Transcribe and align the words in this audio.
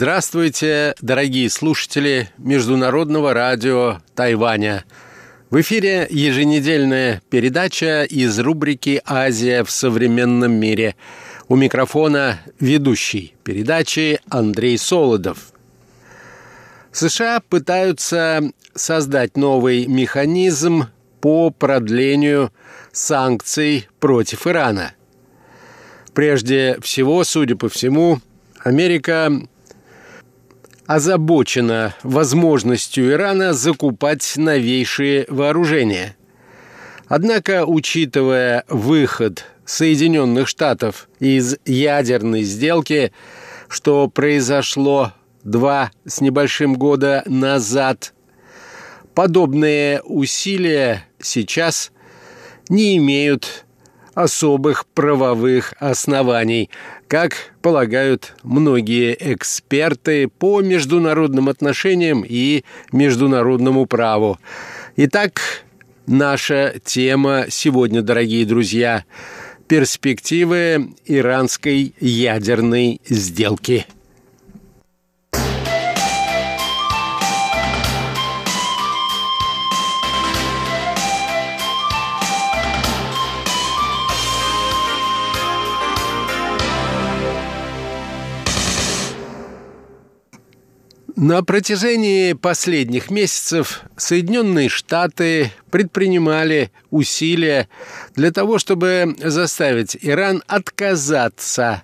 Здравствуйте, 0.00 0.94
дорогие 1.00 1.50
слушатели 1.50 2.30
Международного 2.38 3.34
радио 3.34 3.98
Тайваня. 4.14 4.84
В 5.50 5.60
эфире 5.60 6.06
еженедельная 6.08 7.20
передача 7.30 8.04
из 8.04 8.38
рубрики 8.38 9.02
«Азия 9.04 9.64
в 9.64 9.72
современном 9.72 10.52
мире». 10.52 10.94
У 11.48 11.56
микрофона 11.56 12.38
ведущий 12.60 13.34
передачи 13.42 14.20
Андрей 14.28 14.78
Солодов. 14.78 15.52
США 16.92 17.40
пытаются 17.40 18.52
создать 18.76 19.36
новый 19.36 19.86
механизм 19.86 20.84
по 21.20 21.50
продлению 21.50 22.52
санкций 22.92 23.88
против 23.98 24.46
Ирана. 24.46 24.92
Прежде 26.14 26.78
всего, 26.82 27.24
судя 27.24 27.56
по 27.56 27.68
всему, 27.68 28.20
Америка 28.62 29.32
озабочена 30.88 31.94
возможностью 32.02 33.12
Ирана 33.12 33.52
закупать 33.52 34.32
новейшие 34.36 35.26
вооружения. 35.28 36.16
Однако, 37.06 37.66
учитывая 37.66 38.64
выход 38.68 39.44
Соединенных 39.66 40.48
Штатов 40.48 41.10
из 41.20 41.58
ядерной 41.66 42.42
сделки, 42.42 43.12
что 43.68 44.08
произошло 44.08 45.12
два 45.44 45.90
с 46.06 46.22
небольшим 46.22 46.74
года 46.74 47.22
назад, 47.26 48.14
подобные 49.14 50.00
усилия 50.04 51.04
сейчас 51.20 51.92
не 52.70 52.96
имеют 52.96 53.66
особых 54.14 54.86
правовых 54.86 55.74
оснований, 55.80 56.70
как 57.08 57.54
полагают 57.62 58.34
многие 58.42 59.16
эксперты 59.18 60.28
по 60.28 60.60
международным 60.60 61.48
отношениям 61.48 62.24
и 62.26 62.64
международному 62.92 63.86
праву. 63.86 64.38
Итак, 64.96 65.64
наша 66.06 66.74
тема 66.84 67.46
сегодня, 67.48 68.02
дорогие 68.02 68.44
друзья, 68.44 69.04
перспективы 69.66 70.90
иранской 71.06 71.94
ядерной 71.98 73.00
сделки– 73.08 73.86
На 91.20 91.42
протяжении 91.42 92.32
последних 92.32 93.10
месяцев 93.10 93.82
Соединенные 93.96 94.68
Штаты 94.68 95.50
предпринимали 95.68 96.70
усилия 96.90 97.68
для 98.14 98.30
того, 98.30 98.60
чтобы 98.60 99.16
заставить 99.18 99.98
Иран 100.00 100.44
отказаться 100.46 101.82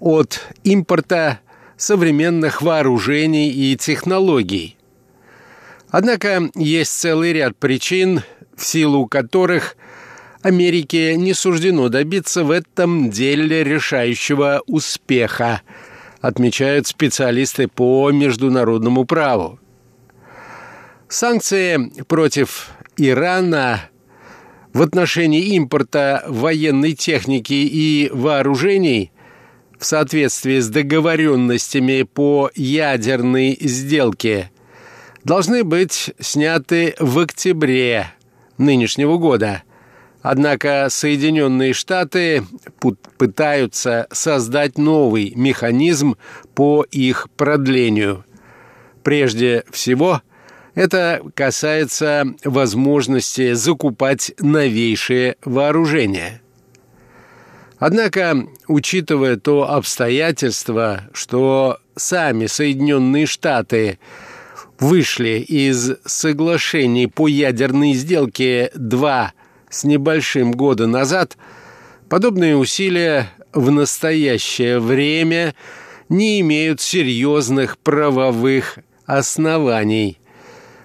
от 0.00 0.42
импорта 0.64 1.40
современных 1.78 2.60
вооружений 2.60 3.48
и 3.48 3.74
технологий. 3.74 4.76
Однако 5.88 6.50
есть 6.54 6.92
целый 6.92 7.32
ряд 7.32 7.56
причин, 7.56 8.22
в 8.54 8.66
силу 8.66 9.06
которых 9.06 9.78
Америке 10.42 11.16
не 11.16 11.32
суждено 11.32 11.88
добиться 11.88 12.44
в 12.44 12.50
этом 12.50 13.08
деле 13.08 13.64
решающего 13.64 14.62
успеха– 14.66 15.62
отмечают 16.20 16.86
специалисты 16.86 17.68
по 17.68 18.10
международному 18.10 19.04
праву. 19.04 19.58
Санкции 21.08 21.92
против 22.04 22.70
Ирана 22.96 23.88
в 24.72 24.82
отношении 24.82 25.54
импорта 25.54 26.24
военной 26.26 26.92
техники 26.92 27.54
и 27.54 28.10
вооружений 28.12 29.12
в 29.78 29.84
соответствии 29.84 30.58
с 30.58 30.68
договоренностями 30.68 32.02
по 32.02 32.50
ядерной 32.54 33.56
сделке 33.60 34.50
должны 35.24 35.64
быть 35.64 36.10
сняты 36.18 36.94
в 36.98 37.18
октябре 37.18 38.12
нынешнего 38.58 39.18
года– 39.18 39.62
Однако 40.22 40.88
Соединенные 40.90 41.72
Штаты 41.72 42.44
пытаются 43.18 44.08
создать 44.10 44.76
новый 44.76 45.32
механизм 45.36 46.16
по 46.54 46.84
их 46.90 47.28
продлению. 47.36 48.24
Прежде 49.04 49.64
всего, 49.70 50.22
это 50.74 51.22
касается 51.34 52.24
возможности 52.44 53.52
закупать 53.52 54.32
новейшие 54.38 55.36
вооружения. 55.44 56.42
Однако, 57.78 58.46
учитывая 58.66 59.36
то 59.36 59.70
обстоятельство, 59.70 61.02
что 61.12 61.78
сами 61.94 62.46
Соединенные 62.46 63.26
Штаты 63.26 64.00
вышли 64.80 65.38
из 65.38 65.92
соглашений 66.04 67.06
по 67.06 67.28
ядерной 67.28 67.92
сделке 67.92 68.70
2 68.74 69.32
с 69.70 69.84
небольшим 69.84 70.52
года 70.52 70.86
назад, 70.86 71.36
подобные 72.08 72.56
усилия 72.56 73.30
в 73.52 73.70
настоящее 73.70 74.78
время 74.78 75.54
не 76.08 76.40
имеют 76.40 76.80
серьезных 76.80 77.78
правовых 77.78 78.78
оснований. 79.06 80.18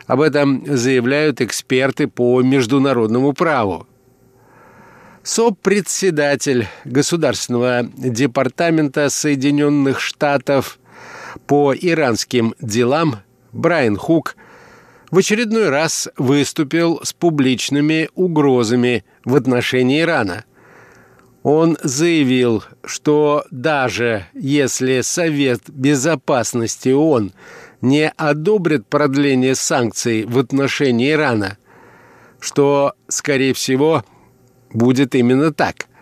Об 0.07 0.21
этом 0.21 0.63
заявляют 0.65 1.41
эксперты 1.41 2.07
по 2.07 2.41
международному 2.41 3.33
праву. 3.33 3.87
СОП-председатель 5.23 6.67
Государственного 6.83 7.83
департамента 7.95 9.09
Соединенных 9.09 10.01
Штатов 10.01 10.79
по 11.47 11.73
иранским 11.73 12.53
делам 12.59 13.21
Брайан 13.53 13.95
Хук 13.95 14.35
в 15.13 15.19
очередной 15.19 15.69
раз 15.69 16.09
выступил 16.17 16.99
с 17.03 17.13
публичными 17.13 18.09
угрозами 18.15 19.05
в 19.23 19.35
отношении 19.35 20.01
Ирана. 20.01 20.43
Он 21.43 21.77
заявил, 21.83 22.63
что 22.83 23.45
даже 23.51 24.25
если 24.33 25.01
Совет 25.01 25.69
Безопасности 25.69 26.89
ООН 26.89 27.31
не 27.81 28.09
одобрит 28.09 28.87
продление 28.87 29.53
санкций 29.53 30.25
в 30.25 30.39
отношении 30.39 31.11
Ирана, 31.11 31.59
что, 32.39 32.93
скорее 33.07 33.53
всего, 33.53 34.03
будет 34.71 35.13
именно 35.13 35.53
так– 35.53 35.85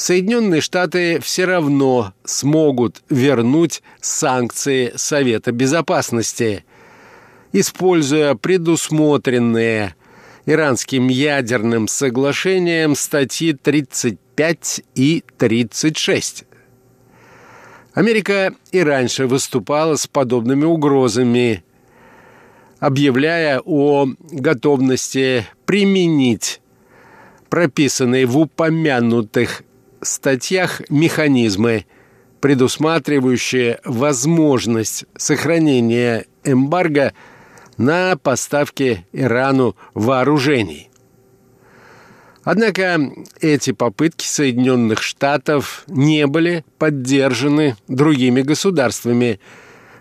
Соединенные 0.00 0.62
Штаты 0.62 1.20
все 1.20 1.44
равно 1.44 2.14
смогут 2.24 3.02
вернуть 3.10 3.82
санкции 4.00 4.92
Совета 4.96 5.52
Безопасности, 5.52 6.64
используя 7.52 8.34
предусмотренные 8.34 9.94
иранским 10.46 11.08
ядерным 11.08 11.88
соглашением 11.88 12.94
статьи 12.94 13.52
35 13.52 14.82
и 14.94 15.24
36. 15.36 16.44
Америка 17.92 18.54
и 18.72 18.80
раньше 18.80 19.26
выступала 19.26 19.96
с 19.96 20.06
подобными 20.06 20.64
угрозами, 20.64 21.64
объявляя 22.78 23.60
о 23.64 24.06
готовности 24.30 25.46
применить 25.66 26.60
прописанные 27.48 28.26
в 28.26 28.38
упомянутых 28.38 29.64
статьях 30.00 30.82
механизмы, 30.88 31.84
предусматривающие 32.40 33.80
возможность 33.84 35.04
сохранения 35.16 36.26
эмбарго– 36.44 37.12
на 37.80 38.14
поставки 38.14 39.06
Ирану 39.10 39.74
вооружений. 39.94 40.90
Однако 42.44 43.00
эти 43.40 43.72
попытки 43.72 44.26
Соединенных 44.26 45.02
Штатов 45.02 45.84
не 45.86 46.26
были 46.26 46.62
поддержаны 46.78 47.76
другими 47.88 48.42
государствами, 48.42 49.40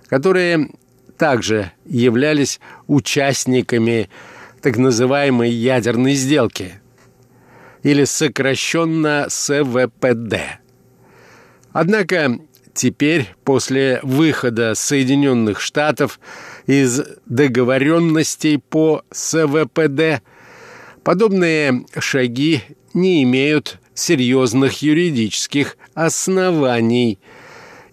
которые 0.09 0.71
также 1.17 1.71
являлись 1.85 2.59
участниками 2.87 4.09
так 4.61 4.75
называемой 4.75 5.49
ядерной 5.49 6.15
сделки 6.15 6.81
или 7.83 8.03
сокращенно 8.03 9.27
СВПД. 9.29 10.35
Однако 11.71 12.39
теперь, 12.74 13.30
после 13.44 14.00
выхода 14.04 14.74
Соединенных 14.75 15.60
Штатов 15.60 16.19
из 16.68 17.01
договоренностей 17.25 18.57
по 18.57 19.04
СВПД, 19.12 20.21
подобные 21.04 21.86
шаги 22.00 22.62
не 22.94 23.24
имеют 23.24 23.80
серьезных 23.94 24.81
юридических 24.81 25.77
оснований 25.94 27.19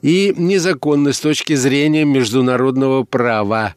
и 0.03 0.33
незаконны 0.37 1.13
с 1.13 1.21
точки 1.21 1.55
зрения 1.55 2.05
международного 2.05 3.03
права, 3.05 3.75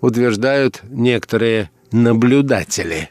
утверждают 0.00 0.80
некоторые 0.88 1.70
наблюдатели. 1.92 3.10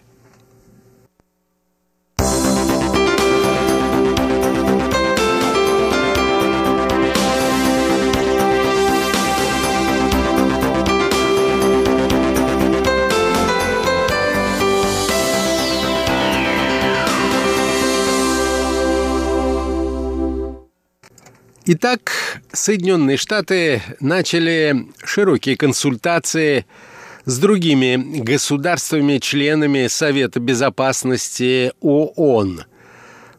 Итак, 21.71 22.11
Соединенные 22.51 23.15
Штаты 23.15 23.83
начали 23.99 24.87
широкие 25.03 25.55
консультации 25.55 26.65
с 27.25 27.37
другими 27.37 28.21
государствами-членами 28.23 29.85
Совета 29.85 30.39
Безопасности 30.39 31.71
ООН. 31.79 32.63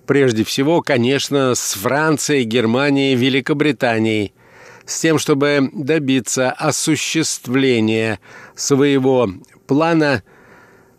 Прежде 0.06 0.44
всего, 0.44 0.80
конечно, 0.80 1.56
с 1.56 1.74
Францией, 1.74 2.44
Германией, 2.44 3.16
Великобританией, 3.16 4.32
с 4.86 5.00
тем, 5.00 5.18
чтобы 5.18 5.68
добиться 5.72 6.52
осуществления 6.52 8.20
своего 8.54 9.28
плана, 9.66 10.22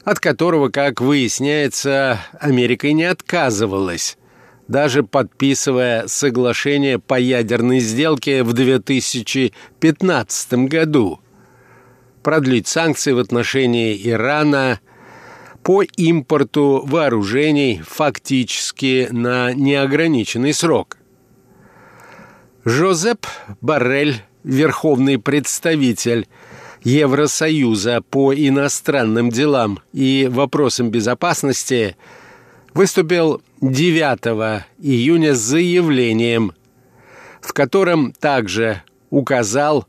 от 0.03 0.19
которого, 0.19 0.67
как 0.67 0.99
выясняется, 0.99 2.19
Америка 2.41 2.87
и 2.87 2.93
не 2.93 3.05
отказывалась 3.05 4.17
даже 4.71 5.03
подписывая 5.03 6.07
соглашение 6.07 6.97
по 6.97 7.19
ядерной 7.19 7.79
сделке 7.79 8.41
в 8.41 8.53
2015 8.53 10.53
году, 10.69 11.19
продлить 12.23 12.67
санкции 12.67 13.11
в 13.11 13.19
отношении 13.19 13.99
Ирана 14.01 14.79
по 15.61 15.83
импорту 15.83 16.83
вооружений 16.85 17.81
фактически 17.85 19.09
на 19.11 19.53
неограниченный 19.53 20.53
срок. 20.53 20.97
Жозеп 22.63 23.27
Баррель, 23.59 24.21
верховный 24.45 25.19
представитель 25.19 26.29
Евросоюза 26.83 28.01
по 28.09 28.33
иностранным 28.33 29.31
делам 29.31 29.79
и 29.91 30.29
вопросам 30.31 30.91
безопасности– 30.91 31.97
выступил 32.73 33.41
9 33.61 34.65
июня 34.79 35.35
с 35.35 35.39
заявлением, 35.39 36.53
в 37.41 37.53
котором 37.53 38.13
также 38.13 38.83
указал 39.09 39.87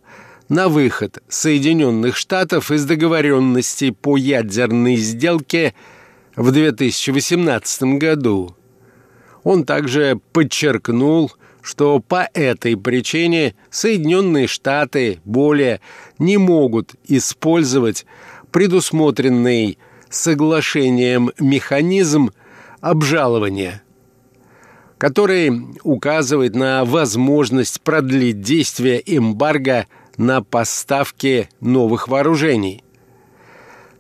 на 0.49 0.69
выход 0.69 1.23
Соединенных 1.29 2.17
Штатов 2.17 2.71
из 2.71 2.85
договоренности 2.85 3.91
по 3.91 4.17
ядерной 4.17 4.97
сделке 4.97 5.75
в 6.37 6.51
2018 6.51 7.99
году. 7.99 8.55
Он 9.45 9.65
также 9.65 10.21
подчеркнул, 10.33 11.33
что 11.63 12.01
по 12.01 12.29
этой 12.35 12.77
причине 12.77 13.55
Соединенные 13.71 14.47
Штаты 14.47 15.21
более 15.25 15.81
не 16.19 16.37
могут 16.37 16.95
использовать 17.07 18.05
предусмотренный 18.51 19.79
соглашением 20.11 21.31
механизм 21.39 22.31
обжалования, 22.83 23.83
который 24.99 25.51
указывает 25.85 26.55
на 26.55 26.85
возможность 26.85 27.81
продлить 27.81 28.43
действие 28.43 29.03
эмбарго 29.07 29.87
на 30.19 30.43
поставки 30.43 31.49
новых 31.61 32.09
вооружений. 32.09 32.85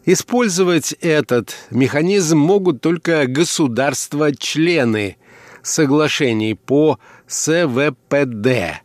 Использовать 0.04 0.92
этот 1.00 1.54
механизм 1.70 2.36
могут 2.36 2.80
только 2.80 3.26
государства-члены 3.26 5.16
соглашений 5.62 6.54
по 6.54 6.98
СВПД, 7.28 8.82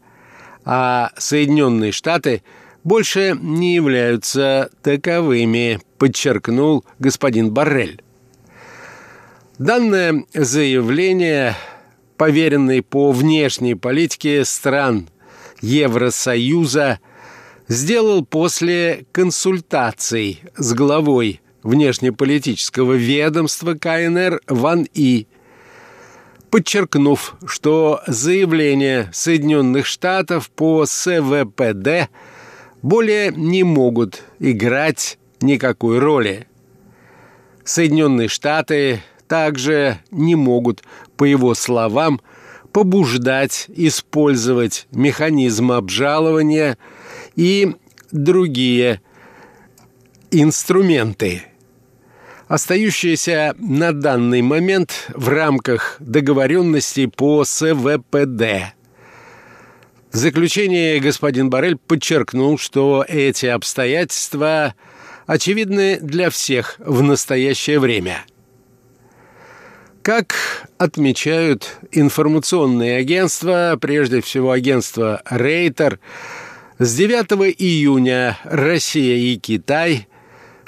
а 0.64 1.12
Соединенные 1.18 1.92
Штаты 1.92 2.44
больше 2.84 3.36
не 3.42 3.74
являются 3.74 4.70
таковыми, 4.84 5.80
подчеркнул 5.98 6.86
господин 7.00 7.52
Баррель. 7.52 8.04
Данное 9.59 10.24
заявление, 10.36 11.56
поверенный 12.15 12.83
по 12.83 13.12
внешней 13.12 13.74
политике 13.74 14.45
стран 14.45 15.09
Евросоюза, 15.62 17.00
сделал 17.68 18.24
после 18.24 19.07
консультаций 19.12 20.44
с 20.56 20.75
главой 20.75 21.42
внешнеполитического 21.63 22.94
ведомства 22.94 23.74
КНР 23.74 24.42
Ван 24.48 24.88
И, 24.94 25.25
подчеркнув, 26.51 27.36
что 27.48 28.01
заявления 28.06 29.09
Соединенных 29.12 29.88
Штатов 29.88 30.51
по 30.51 30.86
СВПД 30.86 32.12
более 32.83 33.31
не 33.31 33.63
могут 33.63 34.21
играть 34.38 35.18
никакой 35.42 35.98
роли. 35.98 36.48
Соединенные 37.63 38.27
Штаты 38.27 39.01
также 39.28 40.00
не 40.12 40.36
могут, 40.36 40.84
по 41.16 41.24
его 41.24 41.54
словам, 41.56 42.22
побуждать 42.72 43.66
использовать 43.70 44.88
механизм 44.92 45.72
обжалования 45.72 46.78
и 47.36 47.76
другие 48.12 49.02
инструменты, 50.32 51.44
остающиеся 52.48 53.56
на 53.58 53.94
данный 53.94 54.42
момент 54.42 55.10
в 55.14 55.30
рамках 55.30 55.98
договоренности 56.00 57.08
по 57.08 57.44
СВПД. 57.44 58.74
В 60.12 60.16
заключение 60.16 61.00
господин 61.00 61.50
Барель 61.50 61.78
подчеркнул, 61.78 62.58
что 62.58 63.06
эти 63.08 63.46
обстоятельства 63.48 64.76
очевидны 65.26 66.00
для 66.00 66.30
всех 66.30 66.76
в 66.80 67.02
настоящее 67.02 67.80
время– 67.80 68.24
как 70.07 70.37
отмечают 70.78 71.80
информационные 71.92 72.95
агентства, 72.95 73.78
прежде 73.78 74.21
всего 74.21 74.52
агентство 74.52 75.21
Рейтер, 75.30 75.99
с 76.80 76.95
9 76.95 77.54
июня 77.59 78.37
Россия 78.45 79.18
и 79.18 79.35
Китай, 79.35 80.07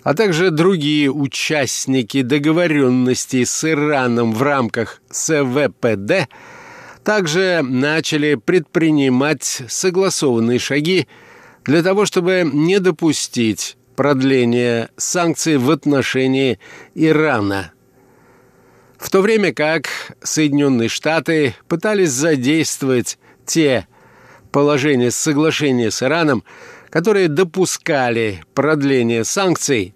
а 0.04 0.14
также 0.14 0.52
другие 0.52 1.10
участники 1.10 2.22
договоренности 2.22 3.46
с 3.46 3.64
Ираном 3.64 4.34
в 4.34 4.44
рамках 4.44 5.02
СВПД 5.10 6.28
также 7.06 7.62
начали 7.64 8.36
предпринимать 8.36 9.62
согласованные 9.70 10.60
шаги 10.60 11.08
для 11.64 11.82
того, 11.82 12.06
чтобы 12.06 12.44
не 12.52 12.82
допустить 12.82 13.78
продления 13.96 14.90
санкций 14.98 15.56
в 15.56 15.72
отношении 15.72 16.60
Ирана– 16.94 17.72
в 19.00 19.10
то 19.10 19.22
время 19.22 19.54
как 19.54 19.88
Соединенные 20.22 20.90
Штаты 20.90 21.56
пытались 21.68 22.12
задействовать 22.12 23.18
те 23.46 23.88
положения 24.52 25.10
соглашения 25.10 25.90
с 25.90 26.04
Ираном, 26.04 26.44
которые 26.90 27.30
допускали 27.30 28.44
продление 28.54 29.24
санкций, 29.24 29.96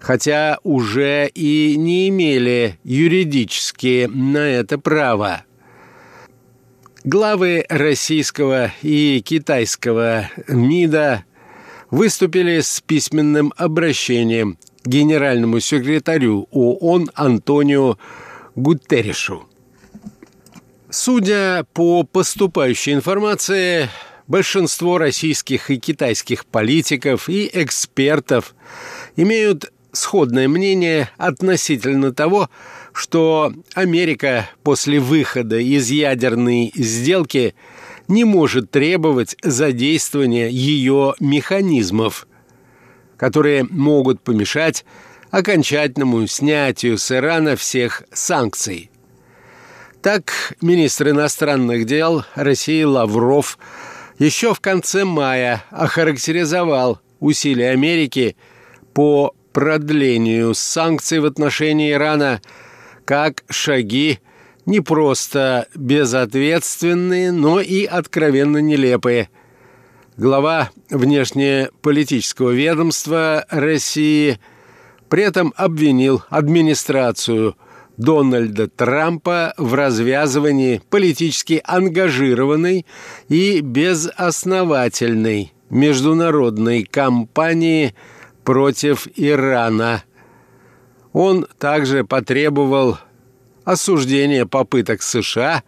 хотя 0.00 0.58
уже 0.62 1.28
и 1.34 1.76
не 1.76 2.08
имели 2.08 2.78
юридически 2.84 4.08
на 4.12 4.38
это 4.38 4.78
права. 4.78 5.44
Главы 7.04 7.66
российского 7.68 8.72
и 8.80 9.20
китайского 9.24 10.30
МИДа 10.48 11.24
выступили 11.90 12.60
с 12.60 12.80
письменным 12.80 13.52
обращением 13.56 14.56
генеральному 14.84 15.60
секретарю 15.60 16.48
ООН 16.50 17.10
Антонио 17.14 17.98
Гутерришу. 18.54 19.44
Судя 20.90 21.64
по 21.72 22.02
поступающей 22.02 22.92
информации, 22.92 23.88
большинство 24.26 24.98
российских 24.98 25.70
и 25.70 25.78
китайских 25.78 26.44
политиков 26.44 27.28
и 27.28 27.50
экспертов 27.52 28.54
имеют 29.16 29.72
сходное 29.92 30.48
мнение 30.48 31.10
относительно 31.16 32.12
того, 32.12 32.50
что 32.92 33.52
Америка 33.74 34.50
после 34.62 35.00
выхода 35.00 35.58
из 35.58 35.90
ядерной 35.90 36.72
сделки 36.74 37.54
не 38.08 38.24
может 38.24 38.70
требовать 38.70 39.36
задействования 39.42 40.48
ее 40.48 41.14
механизмов, 41.20 42.26
которые 43.22 43.62
могут 43.70 44.20
помешать 44.20 44.84
окончательному 45.30 46.26
снятию 46.26 46.98
с 46.98 47.12
Ирана 47.12 47.54
всех 47.54 48.02
санкций. 48.12 48.90
Так, 50.02 50.32
министр 50.60 51.10
иностранных 51.10 51.86
дел 51.86 52.24
России 52.34 52.82
Лавров 52.82 53.60
еще 54.18 54.54
в 54.54 54.58
конце 54.58 55.04
мая 55.04 55.62
охарактеризовал 55.70 56.98
усилия 57.20 57.70
Америки 57.70 58.34
по 58.92 59.36
продлению 59.52 60.52
санкций 60.54 61.20
в 61.20 61.24
отношении 61.24 61.92
Ирана 61.92 62.42
как 63.04 63.44
шаги 63.48 64.18
не 64.66 64.80
просто 64.80 65.68
безответственные, 65.76 67.30
но 67.30 67.60
и 67.60 67.84
откровенно 67.84 68.58
нелепые. 68.58 69.28
Глава 70.18 70.70
внешнеполитического 70.90 72.50
ведомства 72.50 73.46
России 73.48 74.38
при 75.08 75.22
этом 75.22 75.54
обвинил 75.56 76.22
администрацию 76.28 77.56
Дональда 77.96 78.68
Трампа 78.68 79.54
в 79.56 79.72
развязывании 79.72 80.82
политически 80.90 81.62
ангажированной 81.64 82.84
и 83.30 83.60
безосновательной 83.60 85.54
международной 85.70 86.84
кампании 86.84 87.94
против 88.44 89.08
Ирана. 89.16 90.04
Он 91.14 91.46
также 91.58 92.04
потребовал 92.04 92.98
осуждения 93.64 94.44
попыток 94.44 95.00
США 95.00 95.62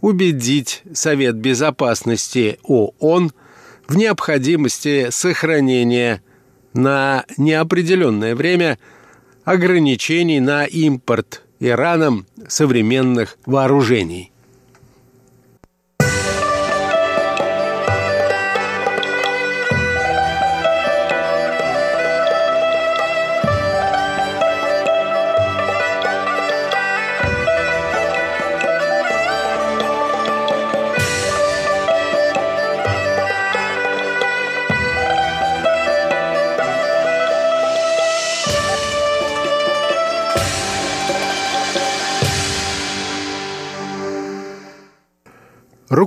убедить 0.00 0.84
Совет 0.92 1.34
Безопасности 1.34 2.60
ООН 2.62 3.32
в 3.90 3.96
необходимости 3.96 5.08
сохранения 5.10 6.22
на 6.74 7.24
неопределенное 7.36 8.36
время 8.36 8.78
ограничений 9.42 10.38
на 10.38 10.64
импорт 10.64 11.42
Ираном 11.58 12.24
современных 12.46 13.36
вооружений. 13.46 14.30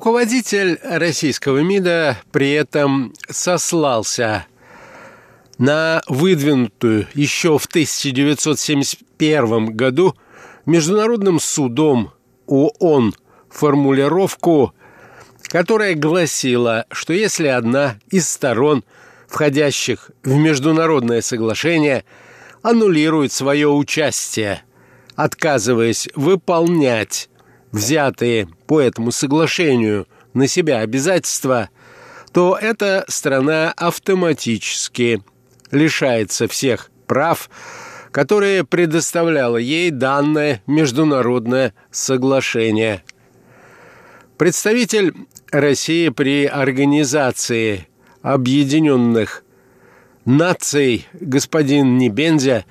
Руководитель 0.04 0.80
российского 0.84 1.60
МИДа 1.60 2.18
при 2.34 2.52
этом 2.52 3.14
сослался 3.30 4.46
на 5.58 6.02
выдвинутую 6.10 7.08
еще 7.14 7.58
в 7.58 7.68
1971 7.68 9.68
году 9.68 10.14
Международным 10.66 11.40
судом 11.40 12.12
ООН 12.48 13.14
формулировку, 13.50 14.74
которая 15.44 15.96
гласила, 15.96 16.86
что 16.92 17.14
если 17.14 17.48
одна 17.48 17.96
из 18.10 18.28
сторон, 18.28 18.84
входящих 19.30 20.12
в 20.22 20.36
международное 20.36 21.22
соглашение, 21.22 22.04
аннулирует 22.62 23.32
свое 23.32 23.70
участие, 23.70 24.64
отказываясь 25.16 26.10
выполнять 26.14 27.30
взятые 27.74 28.48
по 28.68 28.80
этому 28.80 29.12
соглашению 29.12 30.08
на 30.34 30.48
себя 30.48 30.80
обязательства, 30.80 31.70
то 32.32 32.58
эта 32.60 33.04
страна 33.10 33.74
автоматически 33.76 35.22
лишается 35.72 36.48
всех 36.48 36.90
прав, 37.08 37.50
которые 38.12 38.64
предоставляло 38.64 39.58
ей 39.58 39.90
данное 39.90 40.62
международное 40.68 41.74
соглашение. 41.92 43.04
Представитель 44.38 45.14
России 45.52 46.10
при 46.10 46.46
Организации 46.46 47.88
Объединенных 48.22 49.44
Наций 50.26 51.08
господин 51.14 51.98
Небензя 51.98 52.66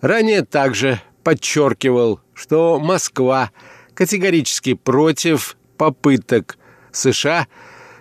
ранее 0.00 0.42
также 0.42 1.00
подчеркивал, 1.22 2.20
что 2.34 2.78
Москва– 2.78 3.50
категорически 3.96 4.74
против 4.74 5.56
попыток 5.78 6.58
США 6.92 7.48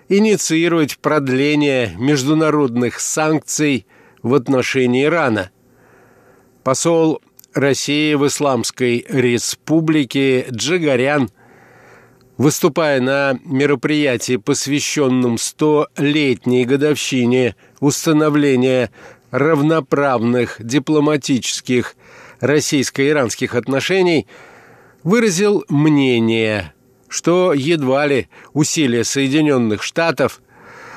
инициировать 0.09 0.99
продление 0.99 1.95
международных 1.97 2.99
санкций 2.99 3.87
в 4.21 4.35
отношении 4.35 5.05
Ирана. 5.05 5.49
Посол 6.63 7.21
России 7.53 8.13
в 8.13 8.27
Исламской 8.27 9.05
Республике 9.07 10.45
Джигарян, 10.51 11.29
выступая 12.37 12.99
на 12.99 13.39
мероприятии, 13.45 14.35
посвященном 14.35 15.35
100-летней 15.35 16.65
годовщине 16.65 17.55
установления 17.79 18.91
равноправных 19.31 20.57
дипломатических 20.59 21.95
российско-иранских 22.41 23.55
отношений– 23.55 24.27
выразил 25.05 25.63
мнение, 25.69 26.73
что 27.07 27.53
едва 27.53 28.07
ли 28.07 28.27
усилия 28.53 29.05
Соединенных 29.05 29.83
Штатов 29.83 30.41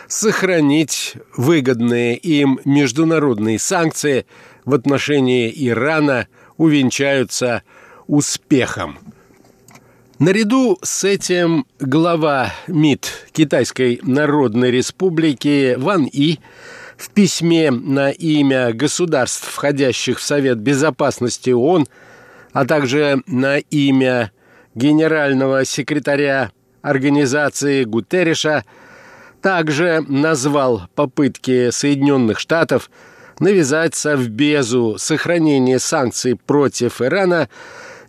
сохранить 0.09 1.15
выгодные 1.37 2.17
им 2.17 2.59
международные 2.65 3.59
санкции 3.61 4.27
в 4.65 4.75
отношении 4.75 5.53
Ирана 5.55 6.27
увенчаются 6.57 7.63
успехом. 8.07 8.99
Наряду 10.19 10.79
с 10.83 11.05
этим 11.05 11.67
глава 11.79 12.53
МИД 12.67 13.29
Китайской 13.33 14.01
Народной 14.03 14.71
Республики 14.71 15.77
Ван 15.79 16.07
И 16.07 16.39
в 16.97 17.11
письме 17.11 17.71
на 17.71 18.11
имя 18.11 18.73
государств, 18.73 19.47
входящих 19.47 20.19
в 20.19 20.23
Совет 20.23 20.59
Безопасности 20.59 21.51
ООН, 21.51 21.87
а 22.59 22.65
также 22.65 23.23
на 23.29 23.59
имя 23.59 24.33
генерального 24.75 25.65
секретаря 25.65 26.51
организации 26.83 27.85
Гутерриша, 27.85 28.65
также 29.41 30.05
назвал 30.09 30.89
попытки 30.97 31.71
Соединенных 31.71 32.41
Штатов 32.41 32.91
навязать 33.39 33.95
Совбезу 33.95 34.97
сохранение 34.99 35.79
санкций 35.79 36.35
против 36.35 37.01
Ирана 37.01 37.49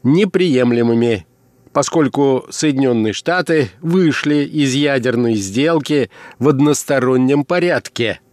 неприемлемыми, 0.02 1.28
поскольку 1.72 2.48
Соединенные 2.50 3.14
Штаты 3.14 3.70
вышли 3.82 4.46
из 4.46 4.74
ядерной 4.74 5.36
сделки 5.36 6.10
в 6.40 6.50
одностороннем 6.50 7.46
порядке– 7.46 8.20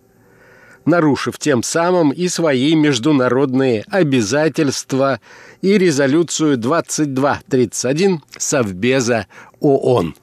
нарушив 0.87 1.39
тем 1.39 1.63
самым 1.63 2.11
и 2.11 2.29
свои 2.29 2.75
международные 2.75 3.85
обязательства 3.89 5.21
и 5.61 5.77
резолюцию 5.77 6.57
2231 6.57 8.23
Совбеза 8.39 9.27
ООН. 9.61 10.15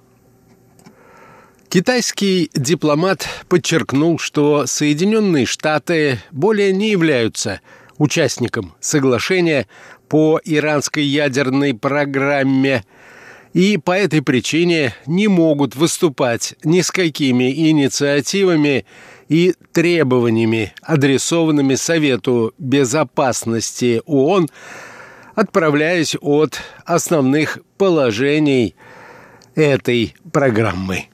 Китайский 1.69 2.49
дипломат 2.53 3.27
подчеркнул, 3.49 4.19
что 4.19 4.65
Соединенные 4.67 5.45
Штаты 5.45 6.19
более 6.31 6.71
не 6.71 6.91
являются 6.91 7.61
участником 7.97 8.75
соглашения 8.79 9.67
по 10.07 10.39
иранской 10.43 11.03
ядерной 11.03 11.73
программе 11.73 12.83
и 13.53 13.77
по 13.77 13.91
этой 13.91 14.21
причине 14.21 14.93
не 15.05 15.27
могут 15.27 15.75
выступать 15.75 16.55
ни 16.63 16.81
с 16.81 16.91
какими 16.91 17.51
инициативами 17.69 18.85
и 19.29 19.53
требованиями, 19.71 20.73
адресованными 20.81 21.75
Совету 21.75 22.53
Безопасности 22.57 24.01
ООН, 24.05 24.49
отправляясь 25.35 26.15
от 26.19 26.61
основных 26.85 27.59
положений 27.77 28.75
этой 29.55 30.15
программы. 30.31 31.05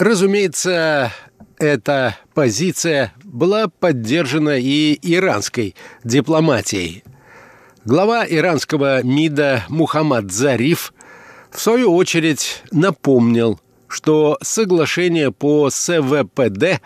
Разумеется, 0.00 1.12
эта 1.58 2.16
позиция 2.32 3.12
была 3.22 3.68
поддержана 3.68 4.58
и 4.58 4.98
иранской 5.02 5.74
дипломатией. 6.04 7.04
Глава 7.84 8.24
иранского 8.26 9.02
МИДа 9.02 9.64
Мухаммад 9.68 10.32
Зариф 10.32 10.94
в 11.50 11.60
свою 11.60 11.94
очередь 11.94 12.62
напомнил, 12.72 13.60
что 13.88 14.38
соглашение 14.40 15.32
по 15.32 15.68
СВПД 15.68 16.80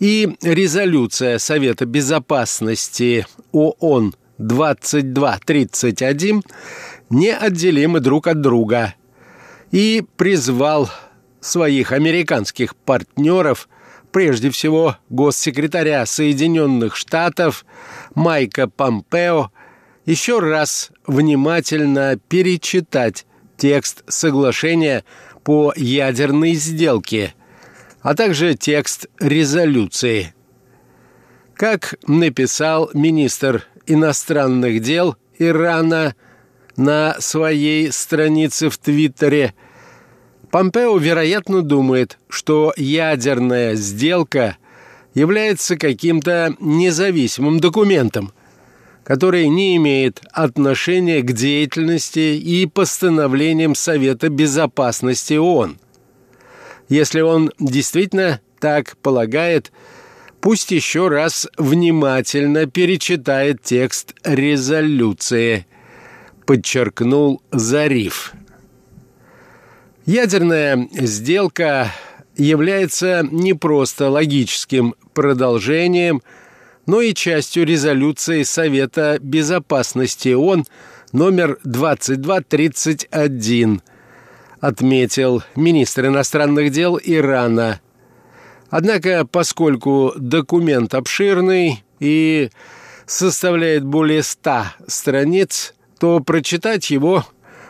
и 0.00 0.36
резолюция 0.42 1.38
Совета 1.38 1.86
Безопасности 1.86 3.28
ООН 3.52 4.16
2231 4.38 6.42
неотделимы 7.10 8.00
друг 8.00 8.26
от 8.26 8.40
друга 8.40 8.96
и 9.70 10.02
призвал 10.16 10.90
своих 11.40 11.92
американских 11.92 12.76
партнеров, 12.76 13.68
прежде 14.12 14.50
всего 14.50 14.96
госсекретаря 15.08 16.04
Соединенных 16.06 16.96
Штатов 16.96 17.64
Майка 18.14 18.68
Помпео, 18.68 19.50
еще 20.04 20.40
раз 20.40 20.90
внимательно 21.06 22.18
перечитать 22.28 23.26
текст 23.56 24.02
соглашения 24.08 25.04
по 25.44 25.72
ядерной 25.76 26.54
сделке, 26.54 27.34
а 28.00 28.14
также 28.14 28.54
текст 28.54 29.06
резолюции. 29.18 30.34
Как 31.54 31.94
написал 32.06 32.90
министр 32.94 33.66
иностранных 33.86 34.80
дел 34.80 35.16
Ирана 35.38 36.14
на 36.76 37.16
своей 37.20 37.92
странице 37.92 38.70
в 38.70 38.78
Твиттере, 38.78 39.54
Помпео, 40.50 40.98
вероятно, 40.98 41.62
думает, 41.62 42.18
что 42.28 42.72
ядерная 42.76 43.76
сделка 43.76 44.56
является 45.14 45.76
каким-то 45.76 46.54
независимым 46.58 47.60
документом, 47.60 48.32
который 49.04 49.48
не 49.48 49.76
имеет 49.76 50.20
отношения 50.32 51.22
к 51.22 51.32
деятельности 51.32 52.36
и 52.36 52.66
постановлениям 52.66 53.74
Совета 53.76 54.28
Безопасности 54.28 55.34
ООН. 55.34 55.78
Если 56.88 57.20
он 57.20 57.52
действительно 57.60 58.40
так 58.58 58.96
полагает, 58.98 59.70
пусть 60.40 60.72
еще 60.72 61.08
раз 61.08 61.46
внимательно 61.56 62.66
перечитает 62.66 63.62
текст 63.62 64.14
резолюции, 64.24 65.66
подчеркнул 66.44 67.40
Зариф. 67.52 68.34
Ядерная 70.10 70.88
сделка 70.90 71.92
является 72.36 73.24
не 73.30 73.54
просто 73.54 74.10
логическим 74.10 74.96
продолжением, 75.14 76.20
но 76.84 77.00
и 77.00 77.14
частью 77.14 77.64
резолюции 77.64 78.42
Совета 78.42 79.18
Безопасности 79.20 80.30
ООН 80.30 80.64
номер 81.12 81.60
2231, 81.62 83.82
отметил 84.58 85.44
министр 85.54 86.06
иностранных 86.06 86.72
дел 86.72 86.98
Ирана. 87.00 87.80
Однако, 88.68 89.24
поскольку 89.24 90.12
документ 90.16 90.92
обширный 90.92 91.84
и 92.00 92.50
составляет 93.06 93.84
более 93.84 94.24
ста 94.24 94.74
страниц, 94.88 95.72
то 96.00 96.18
прочитать 96.18 96.90
его, 96.90 97.24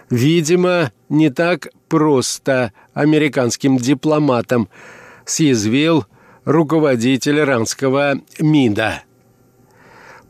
видимо, 0.09 0.91
не 1.11 1.29
так 1.29 1.69
просто 1.91 2.73
американским 2.95 3.77
дипломатам, 3.77 4.71
съязвил 5.27 6.07
руководитель 6.45 7.41
иранского 7.41 8.15
МИДа. 8.39 9.03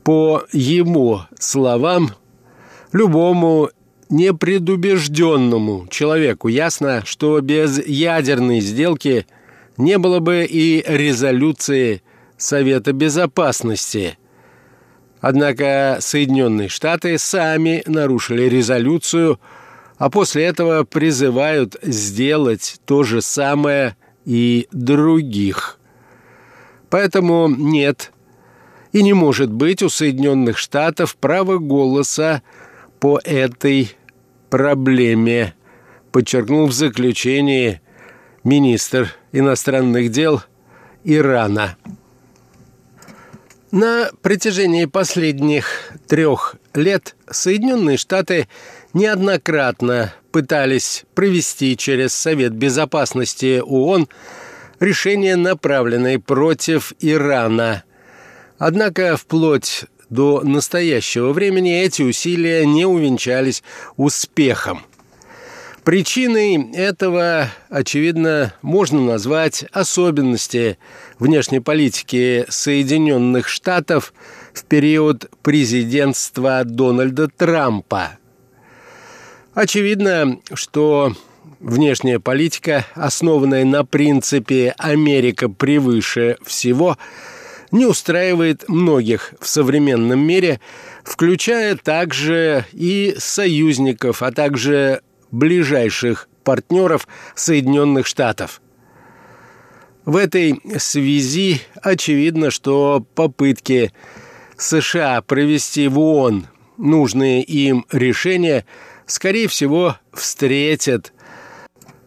По 0.03 0.43
ему 0.53 1.21
словам, 1.39 2.11
любому 2.93 3.71
непредубежденному 4.09 5.87
человеку 5.89 6.49
ясно, 6.49 7.03
что 7.05 7.41
без 7.41 7.87
ядерной 7.87 8.61
сделки 8.61 9.27
не 9.77 9.99
было 9.99 10.19
бы 10.19 10.47
и 10.51 10.83
резолюции 10.87 12.03
Совета 12.39 12.93
Безопасности. 12.93 14.19
Однако 15.21 15.99
Соединенные 16.01 16.69
Штаты 16.69 17.19
сами 17.19 17.83
нарушили 17.87 18.45
резолюцию– 18.45 19.39
а 20.01 20.09
после 20.09 20.47
этого 20.47 20.85
призывают 20.85 21.77
сделать 21.83 22.81
то 22.87 23.03
же 23.03 23.21
самое 23.21 23.97
и 24.25 24.67
других. 24.73 25.79
Поэтому 26.89 27.49
нет 27.49 28.11
и 28.93 29.03
не 29.03 29.13
может 29.13 29.53
быть 29.53 29.83
у 29.83 29.91
Соединенных 29.91 30.57
Штатов 30.57 31.17
права 31.17 31.59
голоса 31.59 32.43
по 32.99 33.21
этой 33.23 33.95
проблеме, 34.49 35.55
подчеркнул 36.13 36.67
в 36.67 36.73
заключении 36.73 37.83
министр 38.43 39.15
иностранных 39.33 40.11
дел 40.11 40.43
Ирана. 41.05 41.77
На 43.71 44.11
протяжении 44.23 44.87
последних 44.87 45.93
трех 46.09 46.57
лет 46.75 47.17
Соединенные 47.31 47.99
Штаты 47.99 48.49
неоднократно 48.93 50.15
пытались 50.33 51.05
провести 51.15 51.77
через 51.77 52.15
Совет 52.15 52.53
Безопасности 52.53 53.61
ООН 53.65 54.09
решения, 54.79 55.37
направленные 55.37 56.19
против 56.19 56.93
Ирана. 57.01 57.85
Однако 58.59 59.17
вплоть 59.17 59.85
до 60.09 60.43
настоящего 60.43 61.33
времени 61.33 61.83
эти 61.83 62.03
усилия 62.03 62.67
не 62.67 62.85
увенчались 62.85 63.63
успехом. 63.97 64.83
Причиной 65.85 66.73
этого, 66.75 67.49
очевидно, 67.71 68.53
можно 68.61 69.01
назвать 69.01 69.65
особенности 69.73 70.79
внешней 71.19 71.61
политики 71.61 72.45
Соединенных 72.49 73.49
Штатов 73.49 74.13
в 74.53 74.65
период 74.65 75.31
президентства 75.43 76.65
Дональда 76.65 77.29
Трампа. 77.29 78.20
Очевидно, 79.55 80.39
что 80.55 81.15
внешняя 81.59 82.21
политика, 82.21 82.87
основанная 82.95 83.65
на 83.65 83.85
принципе 83.85 84.75
«Америка 84.79 85.49
превыше 85.49 86.37
всего», 86.45 86.97
не 87.73 87.87
устраивает 87.87 88.69
многих 88.69 89.35
в 89.41 89.47
современном 89.47 90.21
мире, 90.21 90.61
включая 91.05 91.77
также 91.77 92.65
и 92.73 93.15
союзников, 93.19 94.23
а 94.23 94.33
также 94.33 95.03
ближайших 95.31 96.29
партнеров 96.43 97.07
Соединенных 97.37 98.07
Штатов. 98.07 98.61
В 100.05 100.17
этой 100.17 100.61
связи 100.79 101.61
очевидно, 101.81 102.51
что 102.51 103.05
попытки 103.15 103.93
США 104.57 105.23
провести 105.23 105.87
в 105.87 105.99
ООН 105.99 106.47
нужные 106.77 107.43
им 107.43 107.87
решения, 107.93 108.65
скорее 109.11 109.49
всего, 109.49 109.97
встретят 110.13 111.13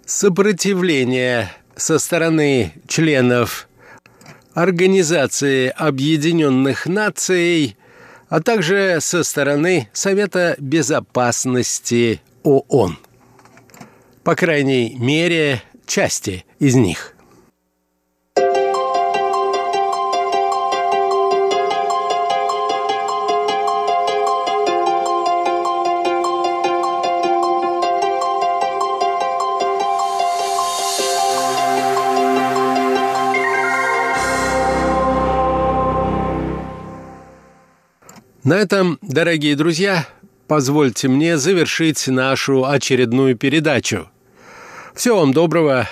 сопротивление 0.06 1.52
со 1.76 2.00
стороны 2.00 2.74
членов 2.88 3.68
Организации 4.54 5.70
Объединенных 5.70 6.86
Наций, 6.86 7.78
а 8.30 8.42
также 8.42 9.00
со 9.02 9.24
стороны 9.24 9.90
Совета 9.94 10.56
Безопасности 10.60 12.22
ООН 12.44 12.98
по 14.24 14.36
крайней 14.36 14.96
мере, 14.98 15.62
части 15.86 16.46
из 16.60 16.76
них. 16.76 17.13
На 38.44 38.56
этом, 38.56 39.00
дорогие 39.02 39.56
друзья, 39.56 40.06
позвольте 40.48 41.08
мне 41.08 41.38
завершить 41.38 42.06
нашу 42.10 42.66
очередную 42.66 43.38
передачу. 43.38 44.10
Всего 44.94 45.20
вам 45.20 45.32
доброго, 45.32 45.88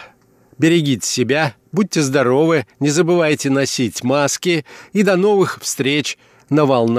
берегите 0.58 1.08
себя, 1.08 1.56
будьте 1.72 2.02
здоровы, 2.02 2.68
не 2.82 2.90
забывайте 2.90 3.50
носить 3.50 4.04
маски 4.04 4.66
и 4.92 5.04
до 5.04 5.16
новых 5.16 5.60
встреч 5.62 6.18
на 6.50 6.66
волнах 6.66 6.92